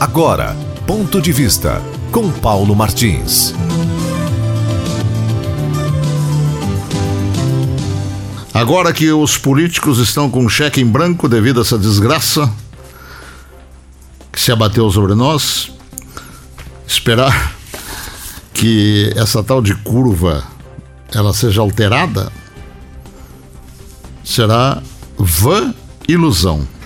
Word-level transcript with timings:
Agora, 0.00 0.56
ponto 0.86 1.20
de 1.20 1.32
vista 1.32 1.82
com 2.12 2.30
Paulo 2.30 2.76
Martins. 2.76 3.52
Agora 8.54 8.92
que 8.92 9.10
os 9.10 9.36
políticos 9.36 9.98
estão 9.98 10.30
com 10.30 10.48
cheque 10.48 10.80
em 10.80 10.86
branco 10.86 11.28
devido 11.28 11.58
a 11.58 11.62
essa 11.62 11.76
desgraça 11.76 12.48
que 14.32 14.40
se 14.40 14.52
abateu 14.52 14.88
sobre 14.88 15.16
nós, 15.16 15.72
esperar 16.86 17.56
que 18.54 19.12
essa 19.16 19.42
tal 19.42 19.60
de 19.60 19.74
curva 19.74 20.44
ela 21.12 21.32
seja 21.32 21.60
alterada 21.60 22.30
será 24.22 24.80
vã 25.18 25.74
ilusão. 26.06 26.77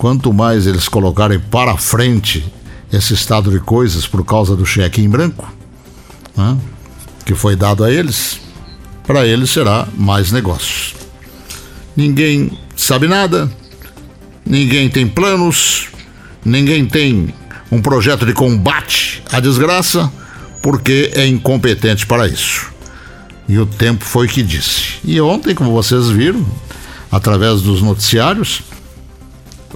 Quanto 0.00 0.32
mais 0.32 0.66
eles 0.66 0.88
colocarem 0.88 1.38
para 1.38 1.76
frente 1.76 2.42
esse 2.90 3.12
estado 3.12 3.50
de 3.50 3.60
coisas 3.60 4.06
por 4.06 4.24
causa 4.24 4.56
do 4.56 4.64
cheque 4.64 5.02
em 5.02 5.10
branco, 5.10 5.46
né, 6.34 6.56
que 7.26 7.34
foi 7.34 7.54
dado 7.54 7.84
a 7.84 7.92
eles, 7.92 8.40
para 9.06 9.26
eles 9.26 9.50
será 9.50 9.86
mais 9.94 10.32
negócios. 10.32 10.94
Ninguém 11.94 12.58
sabe 12.74 13.06
nada, 13.08 13.52
ninguém 14.42 14.88
tem 14.88 15.06
planos, 15.06 15.88
ninguém 16.42 16.86
tem 16.86 17.34
um 17.70 17.82
projeto 17.82 18.24
de 18.24 18.32
combate 18.32 19.22
à 19.30 19.38
desgraça, 19.38 20.10
porque 20.62 21.10
é 21.14 21.26
incompetente 21.26 22.06
para 22.06 22.26
isso. 22.26 22.72
E 23.46 23.58
o 23.58 23.66
tempo 23.66 24.02
foi 24.02 24.28
que 24.28 24.42
disse. 24.42 24.94
E 25.04 25.20
ontem, 25.20 25.54
como 25.54 25.72
vocês 25.72 26.08
viram, 26.08 26.46
através 27.12 27.60
dos 27.60 27.82
noticiários, 27.82 28.62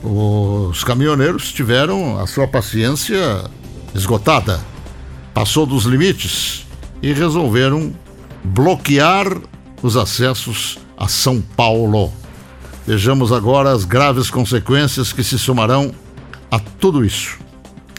os 0.04 0.84
caminhoneiros 0.84 1.50
tiveram 1.50 2.20
a 2.20 2.26
sua 2.26 2.46
paciência 2.46 3.44
esgotada, 3.94 4.60
passou 5.32 5.64
dos 5.64 5.84
limites 5.84 6.66
e 7.02 7.12
resolveram 7.12 7.92
bloquear 8.44 9.26
os 9.82 9.96
acessos 9.96 10.78
a 10.96 11.08
São 11.08 11.40
Paulo. 11.40 12.12
Vejamos 12.86 13.32
agora 13.32 13.72
as 13.72 13.84
graves 13.84 14.28
consequências 14.28 15.10
que 15.10 15.24
se 15.24 15.38
somarão 15.38 15.94
a 16.50 16.58
tudo 16.58 17.02
isso. 17.02 17.38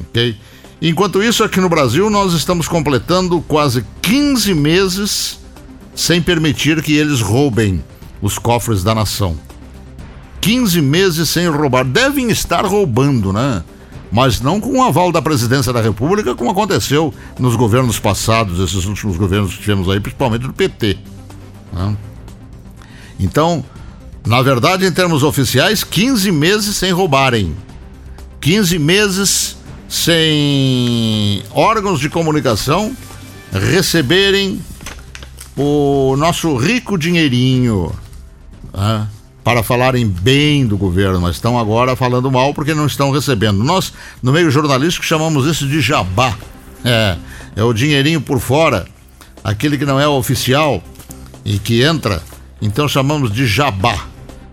Ok? 0.02 0.38
Enquanto 0.81 1.23
isso, 1.23 1.44
aqui 1.44 1.59
no 1.59 1.69
Brasil, 1.69 2.09
nós 2.12 2.34
estamos 2.34 2.67
completando 2.67 3.42
quase 3.47 3.84
15 4.03 4.53
meses 4.53 5.40
sem 5.95 6.22
permitir 6.22 6.84
que 6.84 6.94
eles 6.95 7.22
roubem 7.22 7.84
os 8.22 8.38
cofres 8.38 8.84
da 8.84 8.94
nação. 8.94 9.36
15 10.45 10.79
meses 10.79 11.27
sem 11.27 11.47
roubar. 11.47 11.83
Devem 11.83 12.29
estar 12.29 12.63
roubando, 12.63 13.33
né? 13.33 13.63
Mas 14.11 14.39
não 14.39 14.61
com 14.61 14.77
o 14.77 14.83
aval 14.83 15.11
da 15.11 15.19
presidência 15.19 15.73
da 15.73 15.81
República, 15.81 16.35
como 16.35 16.51
aconteceu 16.51 17.11
nos 17.39 17.55
governos 17.55 17.97
passados, 17.97 18.59
esses 18.59 18.85
últimos 18.85 19.17
governos 19.17 19.55
que 19.55 19.61
tivemos 19.61 19.89
aí, 19.89 19.99
principalmente 19.99 20.43
do 20.43 20.53
PT. 20.53 20.99
Né? 21.73 21.97
Então, 23.19 23.66
na 24.23 24.39
verdade, 24.43 24.85
em 24.85 24.91
termos 24.91 25.23
oficiais, 25.23 25.83
15 25.83 26.31
meses 26.31 26.75
sem 26.75 26.91
roubarem. 26.91 27.55
15 28.39 28.77
meses 28.77 29.57
sem 29.89 31.41
órgãos 31.49 31.99
de 31.99 32.07
comunicação 32.07 32.95
receberem 33.51 34.61
o 35.57 36.16
nosso 36.16 36.55
rico 36.55 36.99
dinheirinho. 36.99 37.91
Né? 38.71 39.07
Para 39.45 39.61
falarem 39.61 40.07
bem 40.07 40.65
do 40.65 40.75
governo, 40.75 41.21
mas 41.21 41.35
estão 41.35 41.59
agora 41.59 41.95
falando 41.95 42.31
mal 42.31 42.51
porque 42.51 42.73
não 42.73 42.88
estão 42.88 43.11
recebendo. 43.11 43.63
Nós, 43.63 43.93
no 44.23 44.33
meio 44.33 44.49
jornalístico, 44.49 45.05
chamamos 45.05 45.45
isso 45.45 45.67
de 45.67 45.79
jabá. 45.81 46.35
É, 46.83 47.16
é 47.55 47.63
o 47.63 47.72
dinheirinho 47.72 48.19
por 48.19 48.39
fora, 48.39 48.88
aquele 49.44 49.78
que 49.78 49.85
não 49.85 50.00
é 50.00 50.07
oficial 50.07 50.84
e 51.45 51.59
que 51.59 51.84
entra, 51.84 52.23
então 52.59 52.88
chamamos 52.88 53.31
de 53.31 53.45
jabá. 53.45 54.07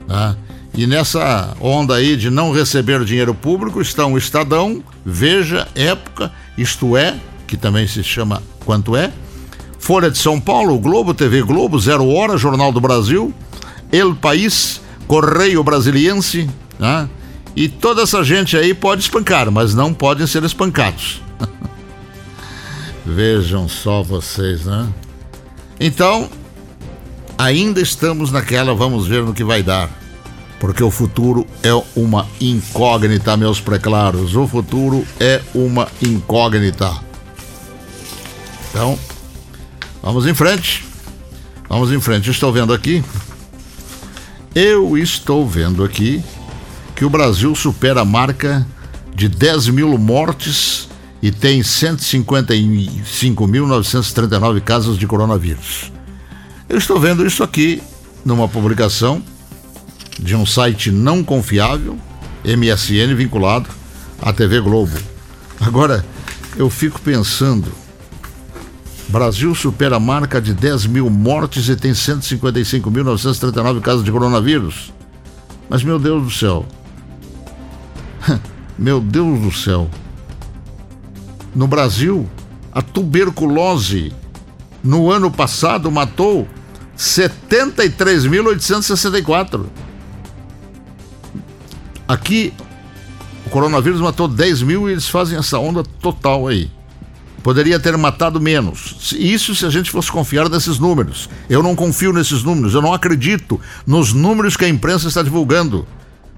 Né? 0.06 0.36
E 0.74 0.86
nessa 0.86 1.56
onda 1.58 1.94
aí 1.94 2.14
de 2.14 2.28
não 2.28 2.52
receber 2.52 3.02
dinheiro 3.02 3.32
público 3.32 3.80
estão 3.80 4.12
o 4.12 4.18
Estadão, 4.18 4.84
Veja, 5.06 5.66
Época, 5.74 6.30
Isto 6.56 6.98
É, 6.98 7.16
que 7.46 7.56
também 7.56 7.86
se 7.86 8.04
chama 8.04 8.42
Quanto 8.62 8.94
É, 8.94 9.10
Folha 9.78 10.10
de 10.10 10.18
São 10.18 10.38
Paulo, 10.38 10.78
Globo, 10.78 11.14
TV 11.14 11.40
Globo, 11.42 11.78
Zero 11.80 12.06
Hora, 12.08 12.36
Jornal 12.36 12.70
do 12.70 12.80
Brasil, 12.80 13.32
El 13.90 14.14
País, 14.14 14.81
Correio 15.06 15.62
Brasiliense, 15.62 16.48
né? 16.78 17.08
E 17.54 17.68
toda 17.68 18.02
essa 18.02 18.24
gente 18.24 18.56
aí 18.56 18.72
pode 18.72 19.02
espancar, 19.02 19.50
mas 19.50 19.74
não 19.74 19.92
podem 19.92 20.26
ser 20.26 20.42
espancados. 20.42 21.20
Vejam 23.04 23.68
só 23.68 24.02
vocês, 24.02 24.64
né? 24.64 24.88
Então, 25.78 26.30
ainda 27.36 27.80
estamos 27.80 28.32
naquela, 28.32 28.74
vamos 28.74 29.06
ver 29.06 29.22
no 29.22 29.34
que 29.34 29.44
vai 29.44 29.62
dar. 29.62 29.90
Porque 30.58 30.82
o 30.82 30.90
futuro 30.90 31.44
é 31.62 31.74
uma 31.96 32.26
incógnita, 32.40 33.36
meus 33.36 33.60
preclaros. 33.60 34.36
O 34.36 34.46
futuro 34.46 35.04
é 35.18 35.42
uma 35.52 35.88
incógnita. 36.00 36.88
Então, 38.70 38.96
vamos 40.00 40.24
em 40.24 40.34
frente. 40.34 40.84
Vamos 41.68 41.90
em 41.90 42.00
frente. 42.00 42.30
Estou 42.30 42.52
vendo 42.52 42.72
aqui 42.72 43.02
eu 44.54 44.98
estou 44.98 45.48
vendo 45.48 45.82
aqui 45.82 46.22
que 46.94 47.04
o 47.04 47.10
Brasil 47.10 47.52
supera 47.54 48.02
a 48.02 48.04
marca 48.04 48.66
de 49.14 49.28
10 49.28 49.68
mil 49.68 49.96
mortes 49.98 50.88
e 51.22 51.30
tem 51.30 51.60
155.939 51.60 54.60
casos 54.60 54.98
de 54.98 55.06
coronavírus. 55.06 55.90
Eu 56.68 56.76
estou 56.78 57.00
vendo 57.00 57.26
isso 57.26 57.42
aqui 57.42 57.82
numa 58.24 58.48
publicação 58.48 59.22
de 60.18 60.36
um 60.36 60.44
site 60.44 60.90
não 60.90 61.24
confiável, 61.24 61.98
MSN, 62.44 63.14
vinculado 63.14 63.70
à 64.20 64.30
TV 64.32 64.60
Globo. 64.60 64.98
Agora, 65.60 66.04
eu 66.56 66.68
fico 66.68 67.00
pensando 67.00 67.72
Brasil 69.08 69.54
supera 69.54 69.96
a 69.96 70.00
marca 70.00 70.40
de 70.40 70.54
10 70.54 70.86
mil 70.86 71.10
mortes 71.10 71.68
e 71.68 71.76
tem 71.76 71.92
155.939 71.92 73.80
casos 73.80 74.04
de 74.04 74.10
coronavírus. 74.10 74.92
Mas, 75.68 75.82
meu 75.82 75.98
Deus 75.98 76.24
do 76.24 76.30
céu. 76.30 76.64
Meu 78.78 79.00
Deus 79.00 79.40
do 79.40 79.52
céu. 79.52 79.90
No 81.54 81.66
Brasil, 81.66 82.26
a 82.72 82.80
tuberculose 82.80 84.10
no 84.82 85.10
ano 85.10 85.30
passado 85.30 85.90
matou 85.90 86.48
73.864. 86.96 89.66
Aqui, 92.08 92.54
o 93.46 93.50
coronavírus 93.50 94.00
matou 94.00 94.26
10 94.26 94.62
mil 94.62 94.88
e 94.88 94.92
eles 94.92 95.06
fazem 95.08 95.38
essa 95.38 95.58
onda 95.58 95.82
total 95.82 96.48
aí. 96.48 96.70
Poderia 97.42 97.80
ter 97.80 97.96
matado 97.96 98.40
menos. 98.40 99.12
Isso 99.18 99.54
se 99.54 99.66
a 99.66 99.70
gente 99.70 99.90
fosse 99.90 100.10
confiar 100.10 100.48
nesses 100.48 100.78
números. 100.78 101.28
Eu 101.50 101.62
não 101.62 101.74
confio 101.74 102.12
nesses 102.12 102.42
números, 102.44 102.74
eu 102.74 102.82
não 102.82 102.94
acredito 102.94 103.60
nos 103.86 104.12
números 104.12 104.56
que 104.56 104.64
a 104.64 104.68
imprensa 104.68 105.08
está 105.08 105.22
divulgando. 105.22 105.86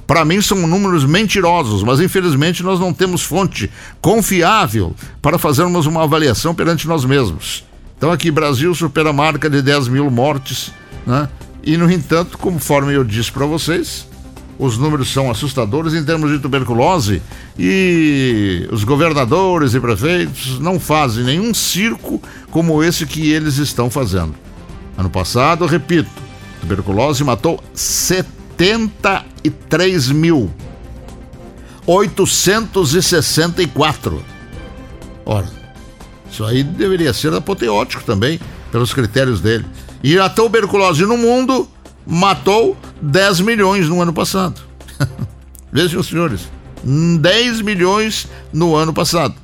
Para 0.07 0.25
mim 0.25 0.41
são 0.41 0.67
números 0.67 1.05
mentirosos, 1.05 1.83
mas 1.83 2.01
infelizmente 2.01 2.63
nós 2.63 2.79
não 2.79 2.93
temos 2.93 3.23
fonte 3.23 3.71
confiável 4.01 4.95
para 5.21 5.39
fazermos 5.39 5.87
uma 5.87 6.03
avaliação 6.03 6.55
perante 6.55 6.87
nós 6.87 7.05
mesmos. 7.05 7.65
Então 7.97 8.13
aqui 8.13 8.31
Brasil 8.31 8.75
supera 8.75 9.11
a 9.11 9.15
marca 9.15 9.49
de 9.49 9.63
10 9.63 9.89
mil 9.89 10.11
mortes, 10.11 10.73
né? 11.07 11.29
E 11.63 11.79
no 11.79 11.91
entanto, 11.91 12.37
conforme 12.37 12.93
eu 12.93 13.03
disse 13.03 13.33
para 13.33 13.47
vocês, 13.47 14.07
os 14.59 14.77
números 14.79 15.13
são 15.13 15.31
assustadores 15.31 15.93
em 15.95 16.05
termos 16.05 16.31
de 16.31 16.39
tuberculose 16.39 17.23
e 17.59 18.69
os 18.71 18.85
governadores 18.85 19.75
e 19.75 19.81
prefeitos 19.81 20.61
não 20.61 20.79
fazem 20.79 21.25
nenhum 21.25 21.53
circo 21.53 22.23
como 22.51 22.81
esse 22.83 23.05
que 23.07 23.33
eles 23.33 23.57
estão 23.59 23.91
fazendo. 23.91 24.35
Ano 24.97 25.11
passado, 25.11 25.67
repito, 25.67 26.09
tuberculose 26.61 27.25
matou 27.25 27.61
73 27.75 30.11
mil. 30.11 30.51
864. 31.87 34.25
Ora, 35.27 35.47
isso 36.31 36.45
aí 36.45 36.63
deveria 36.63 37.13
ser 37.13 37.35
apoteótico 37.35 38.05
também, 38.05 38.41
pelos 38.71 38.95
critérios 38.95 39.41
dele. 39.41 39.67
E 40.03 40.19
a 40.19 40.29
tuberculose 40.29 41.07
no 41.07 41.17
mundo 41.17 41.69
matou 42.07 42.77
10 43.01 43.41
milhões 43.41 43.89
no 43.89 44.01
ano 44.01 44.13
passado. 44.13 44.61
Vejam, 45.73 46.03
senhores, 46.03 46.43
10 46.85 47.61
milhões 47.63 48.29
no 48.53 48.75
ano 48.77 48.93
passado. 48.93 49.35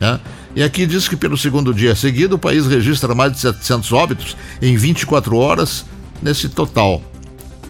Né? 0.00 0.18
E 0.56 0.62
aqui 0.62 0.86
diz 0.86 1.06
que 1.06 1.16
pelo 1.16 1.36
segundo 1.36 1.72
dia 1.72 1.94
seguido 1.94 2.36
o 2.36 2.38
país 2.38 2.66
registra 2.66 3.14
mais 3.14 3.32
de 3.32 3.38
700 3.38 3.92
óbitos 3.92 4.36
em 4.60 4.76
24 4.76 5.36
horas 5.36 5.84
nesse 6.22 6.48
total 6.48 7.02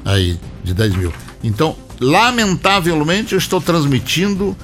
aí 0.05 0.39
de 0.65 0.73
10 0.73 0.97
mil. 0.97 1.13
Então, 1.43 1.77
lamentavelmente, 2.01 3.35
eu 3.35 3.39
estou 3.39 3.61
transmitindo 3.61 4.57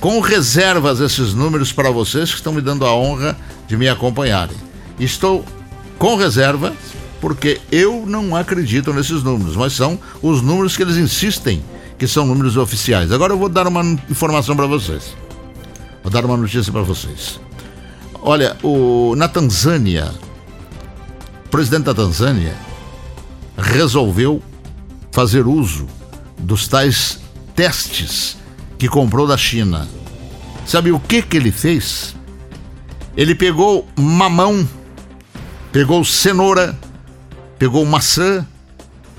com 0.00 0.20
reservas 0.20 1.00
esses 1.00 1.34
números 1.34 1.72
para 1.72 1.90
vocês 1.90 2.30
que 2.30 2.36
estão 2.36 2.52
me 2.52 2.62
dando 2.62 2.86
a 2.86 2.94
honra 2.94 3.36
de 3.68 3.76
me 3.76 3.88
acompanharem. 3.88 4.56
Estou 4.98 5.44
com 5.98 6.16
reserva 6.16 6.72
porque 7.20 7.60
eu 7.70 8.04
não 8.06 8.34
acredito 8.34 8.92
nesses 8.92 9.22
números, 9.22 9.56
mas 9.56 9.72
são 9.74 9.98
os 10.22 10.40
números 10.40 10.76
que 10.76 10.82
eles 10.82 10.96
insistem 10.96 11.62
que 11.98 12.06
são 12.06 12.24
números 12.24 12.56
oficiais. 12.56 13.12
Agora 13.12 13.34
eu 13.34 13.38
vou 13.38 13.48
dar 13.48 13.66
uma 13.66 13.82
informação 14.08 14.56
para 14.56 14.66
vocês. 14.66 15.14
Vou 16.02 16.10
dar 16.10 16.24
uma 16.24 16.36
notícia 16.36 16.72
para 16.72 16.80
vocês. 16.80 17.38
Olha, 18.22 18.56
o, 18.62 19.14
na 19.16 19.28
Tanzânia, 19.28 20.10
o 21.44 21.48
presidente 21.50 21.84
da 21.84 21.94
Tanzânia 21.94 22.54
resolveu 23.56 24.42
fazer 25.12 25.46
uso 25.46 25.86
dos 26.38 26.66
tais 26.66 27.20
testes 27.54 28.38
que 28.78 28.88
comprou 28.88 29.26
da 29.26 29.36
China. 29.36 29.86
Sabe 30.64 30.92
o 30.92 30.98
que 30.98 31.20
que 31.20 31.36
ele 31.36 31.52
fez? 31.52 32.14
Ele 33.14 33.34
pegou 33.34 33.86
mamão, 33.94 34.66
pegou 35.72 36.02
cenoura, 36.04 36.78
pegou 37.60 37.84
maçã 37.84 38.46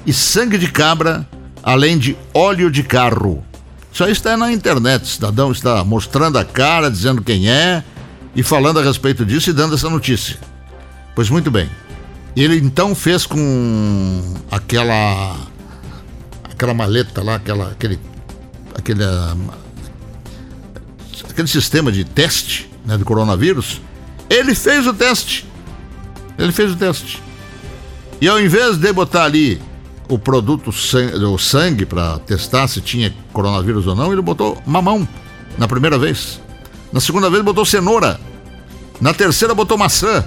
e 0.04 0.12
sangue 0.12 0.58
de 0.58 0.72
cabra, 0.72 1.30
além 1.62 1.96
de 1.96 2.18
óleo 2.34 2.72
de 2.72 2.82
carro. 2.82 3.46
Isso 3.94 4.04
aí 4.04 4.12
está 4.12 4.36
na 4.36 4.52
internet. 4.52 5.04
O 5.04 5.06
cidadão 5.06 5.52
está 5.52 5.84
mostrando 5.84 6.40
a 6.40 6.44
cara, 6.44 6.90
dizendo 6.90 7.22
quem 7.22 7.48
é 7.48 7.84
e 8.36 8.42
falando 8.42 8.80
a 8.80 8.84
respeito 8.84 9.24
disso 9.24 9.52
e 9.52 9.54
dando 9.54 9.76
essa 9.76 9.88
notícia. 9.92 10.40
Pois 11.14 11.30
muito 11.30 11.52
bem. 11.52 11.70
Ele 12.36 12.58
então 12.58 12.96
fez 12.96 13.28
com 13.28 14.34
aquela 14.50 15.38
aquela 16.52 16.74
maleta 16.74 17.22
lá, 17.22 17.36
aquela 17.36 17.70
aquele 17.70 18.00
aquele 18.74 19.04
aquele 21.30 21.48
sistema 21.48 21.92
de 21.92 22.04
teste, 22.04 22.72
né, 22.88 22.98
do 22.98 23.06
coronavírus. 23.06 23.80
Ele 24.28 24.56
fez 24.56 24.88
o 24.88 24.94
teste. 24.96 25.46
Ele 26.40 26.52
fez 26.52 26.72
o 26.72 26.76
teste. 26.76 27.22
E 28.21 28.27
ao 28.27 28.39
invés 28.39 28.77
de 28.77 28.94
botar 28.94 29.23
ali 29.23 29.59
o 30.07 30.19
produto 30.19 30.71
sangue, 30.71 31.15
o 31.25 31.39
sangue 31.39 31.88
para 31.88 32.19
testar 32.19 32.68
se 32.68 32.79
tinha 32.79 33.12
coronavírus 33.33 33.88
ou 33.88 33.95
não, 33.95 34.13
ele 34.13 34.21
botou 34.21 34.62
mamão 34.63 35.07
na 35.57 35.68
primeira 35.68 35.97
vez. 35.97 36.39
Na 36.94 37.00
segunda 37.00 37.31
vez 37.31 37.44
botou 37.44 37.65
cenoura. 37.65 38.19
Na 39.01 39.12
terceira 39.12 39.56
botou 39.56 39.75
maçã. 39.75 40.23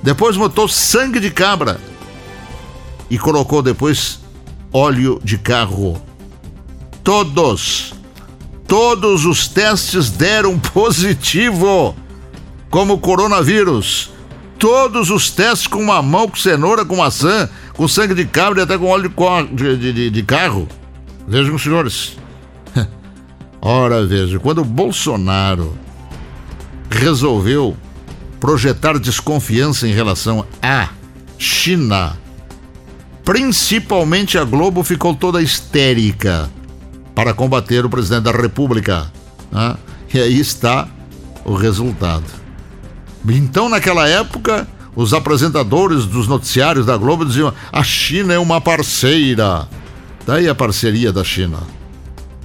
Depois 0.00 0.36
botou 0.36 0.68
sangue 0.68 1.18
de 1.18 1.28
cabra. 1.28 1.80
E 3.10 3.18
colocou 3.18 3.62
depois 3.62 4.20
óleo 4.72 5.20
de 5.24 5.36
carro. 5.36 6.00
Todos, 7.02 7.94
todos 8.68 9.24
os 9.24 9.48
testes 9.48 10.08
deram 10.08 10.56
positivo 10.72 11.96
como 12.70 12.98
coronavírus 12.98 14.13
todos 14.64 15.10
os 15.10 15.28
testes 15.28 15.66
com 15.66 15.84
mamão, 15.84 16.26
com 16.26 16.36
cenoura, 16.36 16.86
com 16.86 16.96
maçã, 16.96 17.50
com 17.74 17.86
sangue 17.86 18.14
de 18.14 18.24
cabra 18.24 18.60
e 18.60 18.62
até 18.62 18.78
com 18.78 18.86
óleo 18.86 19.12
de, 19.52 19.76
de, 19.76 19.92
de, 19.92 20.10
de 20.10 20.22
carro. 20.22 20.66
Vejam, 21.28 21.58
senhores. 21.58 22.16
Ora, 23.60 24.06
veja, 24.06 24.38
quando 24.38 24.62
o 24.62 24.64
Bolsonaro 24.64 25.76
resolveu 26.88 27.76
projetar 28.40 28.98
desconfiança 28.98 29.86
em 29.86 29.92
relação 29.92 30.46
à 30.62 30.88
China, 31.36 32.16
principalmente 33.22 34.38
a 34.38 34.44
Globo 34.44 34.82
ficou 34.82 35.14
toda 35.14 35.42
histérica 35.42 36.48
para 37.14 37.34
combater 37.34 37.84
o 37.84 37.90
presidente 37.90 38.22
da 38.22 38.32
República. 38.32 39.12
Né? 39.52 39.76
E 40.14 40.20
aí 40.20 40.40
está 40.40 40.88
o 41.44 41.52
resultado. 41.54 42.43
Então, 43.28 43.68
naquela 43.68 44.08
época, 44.08 44.66
os 44.94 45.14
apresentadores 45.14 46.06
dos 46.06 46.28
noticiários 46.28 46.86
da 46.86 46.96
Globo 46.96 47.24
diziam: 47.24 47.52
a 47.72 47.82
China 47.82 48.34
é 48.34 48.38
uma 48.38 48.60
parceira. 48.60 49.68
Daí 50.26 50.48
a 50.48 50.54
parceria 50.54 51.12
da 51.12 51.22
China. 51.24 51.58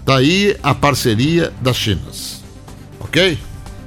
Daí 0.05 0.57
a 0.63 0.73
parceria 0.73 1.53
das 1.61 1.75
Chinas. 1.75 2.43
Ok? 2.99 3.37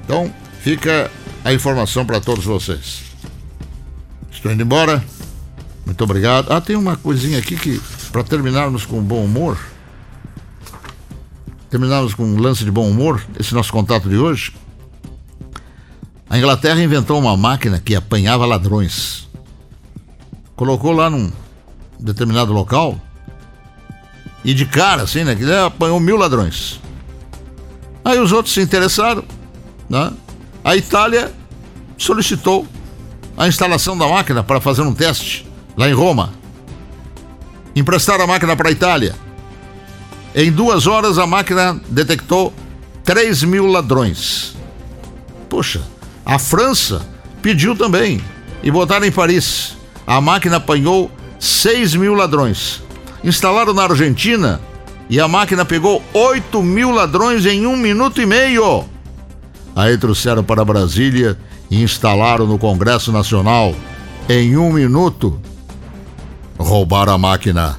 Então, 0.05 0.33
fica 0.61 1.11
a 1.45 1.53
informação 1.53 2.07
para 2.07 2.21
todos 2.21 2.45
vocês. 2.45 3.03
Estou 4.31 4.53
indo 4.53 4.63
embora. 4.63 5.05
Muito 5.85 6.05
obrigado. 6.05 6.53
Ah, 6.53 6.61
tem 6.61 6.77
uma 6.77 6.97
coisinha 6.97 7.39
aqui 7.39 7.57
que, 7.57 7.81
para 8.13 8.23
terminarmos 8.23 8.87
com 8.87 9.03
bom 9.03 9.25
humor, 9.25 9.59
terminarmos 11.69 12.15
com 12.15 12.25
um 12.25 12.41
lance 12.41 12.65
de 12.65 12.71
bom 12.71 12.89
humor, 12.89 13.21
esse 13.39 13.53
nosso 13.53 13.73
contato 13.73 14.09
de 14.09 14.17
hoje. 14.17 14.53
A 16.33 16.39
Inglaterra 16.39 16.83
inventou 16.83 17.19
uma 17.19 17.37
máquina 17.37 17.79
que 17.79 17.95
apanhava 17.95 18.47
ladrões. 18.47 19.29
Colocou 20.57 20.91
lá 20.91 21.11
num 21.11 21.31
determinado 22.01 22.55
local 22.55 22.99
e 24.43 24.55
de 24.55 24.65
cara, 24.65 25.03
assim, 25.03 25.25
né? 25.25 25.33
Ele 25.33 25.55
apanhou 25.55 26.01
mil 26.01 26.17
ladrões. 26.17 26.81
Aí 28.03 28.19
os 28.19 28.33
outros 28.33 28.55
se 28.55 28.63
interessaram, 28.63 29.23
né? 29.91 30.11
A 30.65 30.75
Itália 30.75 31.31
solicitou 31.99 32.67
a 33.37 33.47
instalação 33.47 33.95
da 33.99 34.09
máquina 34.09 34.43
para 34.43 34.59
fazer 34.59 34.81
um 34.81 34.95
teste 34.95 35.47
lá 35.77 35.87
em 35.87 35.93
Roma. 35.93 36.33
Emprestaram 37.77 38.25
a 38.25 38.27
máquina 38.27 38.57
para 38.57 38.71
a 38.71 38.73
Itália. 38.73 39.15
Em 40.35 40.51
duas 40.51 40.87
horas 40.87 41.19
a 41.19 41.27
máquina 41.27 41.79
detectou 41.91 42.55
3 43.05 43.43
mil 43.43 43.67
ladrões. 43.67 44.57
Poxa, 45.51 45.83
a 46.25 46.39
França 46.39 47.03
pediu 47.41 47.77
também 47.77 48.21
e 48.63 48.71
botaram 48.71 49.07
em 49.07 49.13
Paris. 49.13 49.77
A 50.07 50.21
máquina 50.21 50.57
apanhou 50.57 51.11
6 51.39 51.95
mil 51.97 52.15
ladrões. 52.15 52.83
Instalaram 53.25 53.73
na 53.73 53.85
Argentina 53.85 54.61
e 55.09 55.21
a 55.21 55.29
máquina 55.29 55.65
pegou 55.65 56.03
8 56.13 56.63
mil 56.63 56.91
ladrões 56.91 57.45
em 57.47 57.67
um 57.67 57.77
minuto 57.77 58.21
e 58.21 58.27
meio. 58.27 58.85
Aí 59.75 59.97
trouxeram 59.97 60.45
para 60.45 60.65
Brasília 60.65 61.39
e 61.71 61.83
instalaram 61.83 62.47
no 62.47 62.59
Congresso 62.59 63.11
Nacional. 63.11 63.75
Em 64.29 64.57
um 64.57 64.73
minuto, 64.73 65.41
roubaram 66.59 67.15
a 67.15 67.19
máquina. 67.19 67.79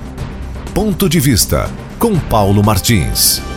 Ponto 0.73 1.07
de 1.07 1.19
vista 1.19 1.69
com 1.99 2.19
Paulo 2.19 2.63
Martins. 2.63 3.52